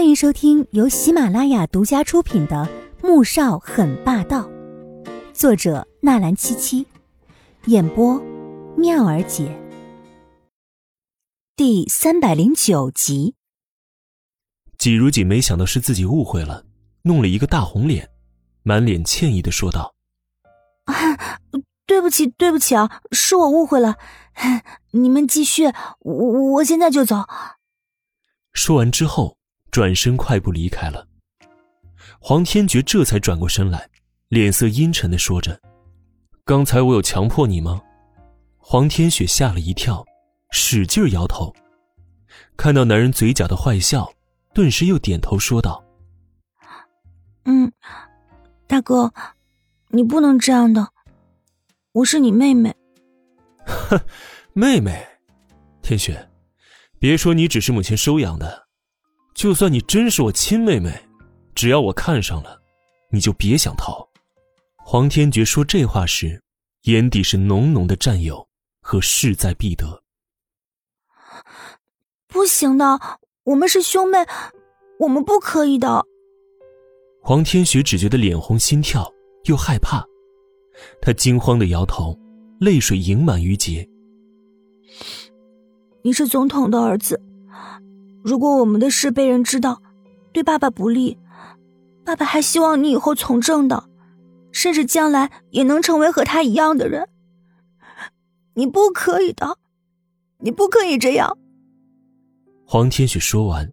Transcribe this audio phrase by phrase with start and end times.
[0.00, 2.66] 欢迎收听由喜马拉雅独家出品的
[3.06, 4.48] 《穆少很霸道》，
[5.34, 6.86] 作者纳兰七七，
[7.66, 8.18] 演播
[8.78, 9.54] 妙儿姐。
[11.54, 13.34] 第三百零九集。
[14.78, 16.64] 季如锦没想到是自己误会了，
[17.02, 18.08] 弄了一个大红脸，
[18.62, 19.94] 满脸歉意的说道
[20.88, 20.94] ：“啊，
[21.84, 23.98] 对不起，对不起啊，是我误会了。
[24.92, 25.66] 你们继续，
[25.98, 27.26] 我我现在就走。”
[28.54, 29.36] 说完之后。
[29.70, 31.06] 转身快步离开了。
[32.18, 33.88] 黄天觉这才转过身来，
[34.28, 35.58] 脸色阴沉的说着
[36.44, 37.80] ：“刚才我有强迫你吗？”
[38.58, 40.04] 黄天雪吓了一跳，
[40.50, 41.52] 使劲摇头。
[42.56, 44.12] 看到男人嘴角的坏笑，
[44.52, 45.82] 顿时又点头说道
[47.44, 47.72] ：“嗯，
[48.66, 49.12] 大哥，
[49.88, 50.86] 你不能这样的，
[51.92, 52.74] 我是你妹妹。
[53.64, 54.00] ”“哼，
[54.52, 55.06] 妹妹，
[55.82, 56.28] 天雪，
[56.98, 58.68] 别说你只是母亲收养的。”
[59.40, 60.92] 就算你真是我亲妹妹，
[61.54, 62.60] 只要我看上了，
[63.08, 64.06] 你就别想逃。
[64.76, 66.38] 黄天觉说这话时，
[66.82, 68.46] 眼底是浓浓的占有
[68.82, 70.02] 和势在必得。
[72.28, 73.00] 不行的，
[73.44, 74.18] 我们是兄妹，
[74.98, 76.04] 我们不可以的。
[77.22, 79.10] 黄天学只觉得脸红心跳，
[79.44, 80.04] 又害怕，
[81.00, 82.14] 他惊慌的摇头，
[82.60, 83.88] 泪水盈满于睫。
[86.02, 87.18] 你是总统的儿子。
[88.22, 89.82] 如果我们的事被人知道，
[90.32, 91.18] 对爸爸不利，
[92.04, 93.88] 爸爸还希望你以后从政的，
[94.52, 97.08] 甚至将来也能成为和他一样的人。
[98.54, 99.56] 你不可以的，
[100.38, 101.36] 你不可以这样。
[102.66, 103.72] 黄天雪说完，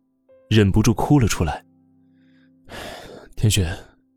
[0.50, 1.64] 忍不住哭了出来。
[3.36, 3.72] 天雪，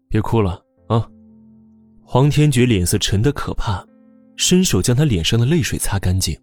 [0.09, 1.07] 别哭了啊！
[2.03, 3.85] 黄天觉脸色沉得可怕，
[4.37, 6.39] 伸手将他脸上的泪水擦干净。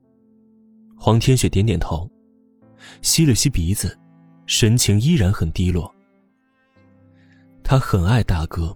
[0.96, 2.10] 黄天雪点点头。
[3.02, 3.98] 吸了吸鼻子，
[4.46, 5.94] 神情依然很低落。
[7.64, 8.76] 他很爱大哥，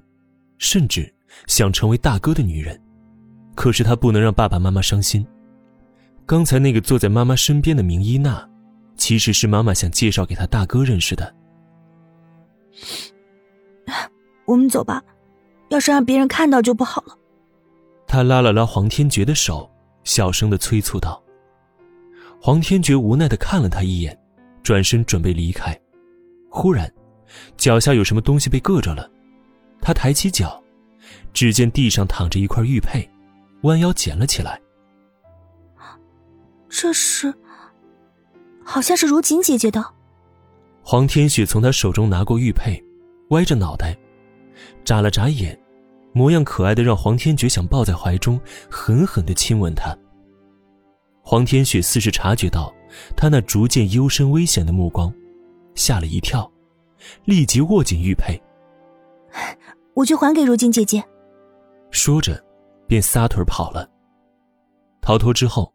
[0.57, 1.13] 甚至
[1.47, 2.81] 想成为大哥的女人，
[3.55, 5.25] 可是他不能让爸爸妈妈伤心。
[6.25, 8.47] 刚才那个坐在妈妈身边的明依娜，
[8.95, 11.35] 其实是妈妈想介绍给他大哥认识的。
[14.45, 15.01] 我们走吧，
[15.69, 17.17] 要是让别人看到就不好了。
[18.07, 19.69] 他拉了拉黄天觉的手，
[20.03, 21.21] 小声的催促道。
[22.43, 24.17] 黄天觉无奈的看了他一眼，
[24.63, 25.79] 转身准备离开，
[26.49, 26.91] 忽然，
[27.55, 29.07] 脚下有什么东西被硌着了，
[29.79, 30.59] 他抬起脚，
[31.33, 33.07] 只见地上躺着一块玉佩，
[33.61, 34.59] 弯腰捡了起来。
[36.67, 37.31] 这是，
[38.65, 39.85] 好像是如锦姐姐的。
[40.81, 42.83] 黄天雪从他手中拿过玉佩，
[43.29, 43.95] 歪着脑袋，
[44.83, 45.55] 眨了眨眼，
[46.11, 49.95] 模样可爱的让黄天觉想抱在怀中，狠狠的亲吻她。
[51.31, 52.75] 黄天雪似是察觉到
[53.15, 55.13] 他那逐渐幽深危险的目光，
[55.75, 56.51] 吓了一跳，
[57.23, 58.37] 立即握紧玉佩。
[59.93, 61.01] 我去还给如今姐姐。
[61.89, 62.43] 说着，
[62.85, 63.89] 便撒腿跑了。
[65.01, 65.73] 逃脱之后，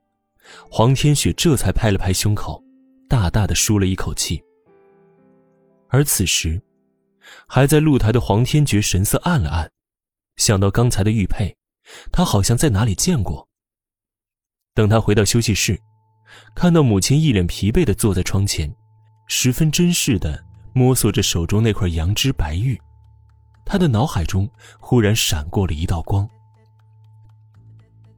[0.70, 2.62] 黄天雪这才拍了拍胸口，
[3.08, 4.44] 大大的舒了一口气。
[5.88, 6.60] 而此时，
[7.48, 9.72] 还在露台的黄天觉神色暗了暗，
[10.36, 11.56] 想到刚才的玉佩，
[12.12, 13.48] 他好像在哪里见过。
[14.76, 15.80] 等他回到休息室，
[16.54, 18.70] 看到母亲一脸疲惫的坐在窗前，
[19.26, 20.44] 十分珍视的
[20.74, 22.78] 摸索着手中那块羊脂白玉，
[23.64, 24.46] 他的脑海中
[24.78, 26.28] 忽然闪过了一道光。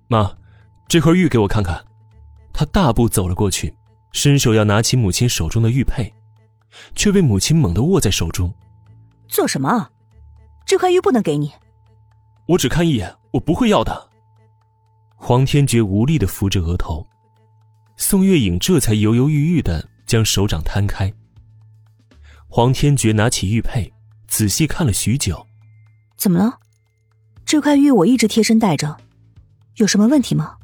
[0.09, 0.37] 妈，
[0.89, 1.85] 这块玉给我看看。
[2.53, 3.73] 他大步走了过去，
[4.11, 6.13] 伸手要拿起母亲手中的玉佩，
[6.97, 8.53] 却被母亲猛地握在手中。
[9.29, 9.91] 做什么？
[10.67, 11.53] 这块玉不能给你。
[12.47, 14.08] 我只看一眼，我不会要的。
[15.21, 17.05] 黄天觉无力的扶着额头，
[17.97, 21.13] 宋月影这才犹犹豫豫的将手掌摊开。
[22.47, 23.93] 黄天觉拿起玉佩，
[24.29, 25.45] 仔细看了许久。
[26.17, 26.61] 怎么了？
[27.45, 28.97] 这块玉我一直贴身带着，
[29.77, 30.57] 有什么问题吗？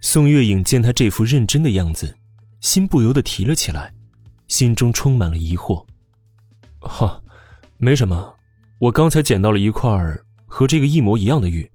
[0.00, 2.14] 宋月影见他这副认真的样子，
[2.60, 3.94] 心不由得提了起来，
[4.48, 5.86] 心中充满了疑惑。
[6.80, 7.22] 哈，
[7.78, 8.34] 没什么，
[8.80, 9.90] 我刚才捡到了一块
[10.44, 11.70] 和这个一模一样的玉，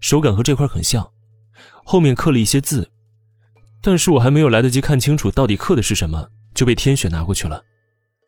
[0.00, 1.08] 手感和这块很像。
[1.90, 2.86] 后面刻了一些字，
[3.80, 7.64] 但是我还没有来得及看清楚到底刻的是什么，就被天雪拿过去了。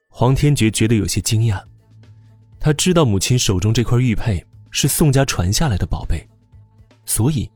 [0.09, 1.62] 黄天觉觉得有些惊讶，
[2.59, 6.27] 他知道母亲手中这块玉佩是宋家传下来的宝贝，
[7.05, 7.51] 所以，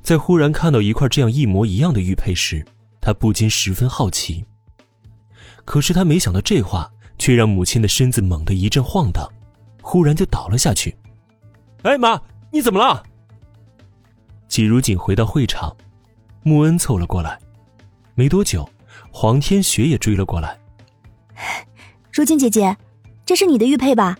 [0.00, 2.64] 在忽然看到一块这样一模一样的玉佩时，
[2.98, 4.42] 他不禁十分好奇。
[5.66, 9.30] 可是他没想到这话却让母亲的身子猛地一阵晃荡，
[9.82, 10.96] 忽然就倒了下去。
[11.82, 12.18] 哎妈，
[12.50, 13.02] 你怎么了？
[14.48, 15.76] 季如锦回到会场，
[16.42, 17.38] 穆恩凑了过来。
[18.14, 18.68] 没多久，
[19.12, 20.58] 黄天雪也追了过来。
[22.12, 22.76] 如锦姐姐，
[23.26, 24.16] 这是你的玉佩吧？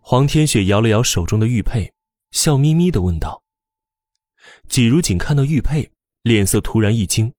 [0.00, 1.92] 黄天雪摇了摇手中的玉佩，
[2.32, 3.42] 笑眯眯的问道。
[4.68, 5.92] 季如锦看到玉佩，
[6.22, 7.32] 脸色突然一惊，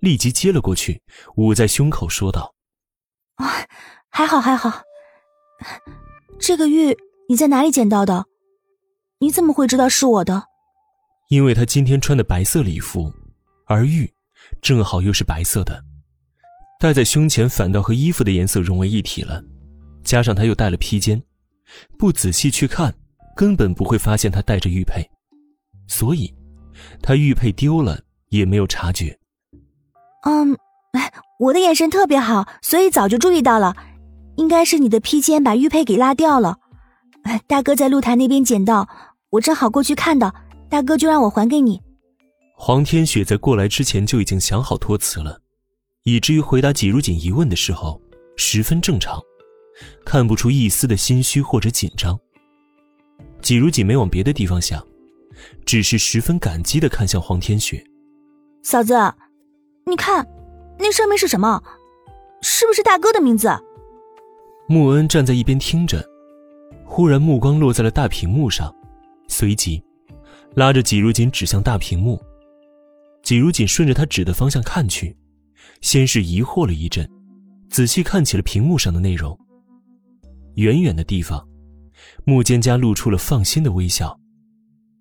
[0.00, 1.00] 立即接了过去，
[1.36, 2.54] 捂在胸口说道
[3.36, 3.46] ：“啊，
[4.10, 4.82] 还好还好。
[6.38, 6.96] 这个玉
[7.28, 8.26] 你在哪里捡到的？
[9.20, 10.48] 你怎么会知道是我的？”
[11.28, 13.12] 因为他今天穿的白色礼服，
[13.66, 14.10] 而玉
[14.60, 15.82] 正好又是白色的，
[16.78, 19.42] 戴在胸前反倒和衣服的颜色融为一体了。
[20.04, 21.20] 加上他又戴了披肩，
[21.98, 22.94] 不仔细去看，
[23.34, 25.04] 根本不会发现他戴着玉佩，
[25.88, 26.32] 所以。
[27.02, 29.18] 他玉佩丢了也没有察觉。
[30.24, 30.54] 嗯，
[31.40, 33.74] 我的眼神特别好，所以早就注意到了。
[34.36, 36.58] 应该是你的披肩把玉佩给拉掉了。
[37.46, 38.86] 大哥在露台那边捡到，
[39.30, 40.34] 我正好过去看到，
[40.68, 41.80] 大哥就让我还给你。
[42.54, 45.40] 黄天雪在过来之前就已经想好托词了，
[46.04, 48.00] 以至于回答季如锦疑问的时候
[48.36, 49.20] 十分正常，
[50.04, 52.18] 看不出一丝的心虚或者紧张。
[53.40, 54.84] 季如锦没往别的地方想。
[55.66, 57.84] 只是十分感激的看向黄天雪，
[58.62, 58.94] 嫂子，
[59.84, 60.26] 你看，
[60.78, 61.62] 那上面是什么？
[62.40, 63.54] 是不是大哥的名字？
[64.66, 66.02] 穆恩站在一边听着，
[66.86, 68.74] 忽然目光落在了大屏幕上，
[69.28, 69.84] 随即
[70.56, 72.18] 拉着季如锦指向大屏幕。
[73.22, 75.14] 季如锦顺着他指的方向看去，
[75.82, 77.06] 先是疑惑了一阵，
[77.68, 79.38] 仔细看起了屏幕上的内容。
[80.54, 81.46] 远远的地方，
[82.24, 84.18] 穆蒹葭露出了放心的微笑。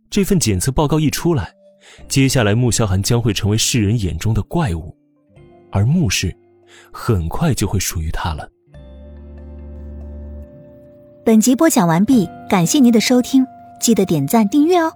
[0.09, 1.53] 这份检测报告一出来，
[2.09, 4.93] 接下来穆萧寒将会成为世人眼中的怪物，
[5.71, 6.35] 而穆氏
[6.91, 8.49] 很快就会属于他了。
[11.23, 13.45] 本集播讲完毕，感谢您的收听，
[13.79, 14.91] 记得点赞订阅哦。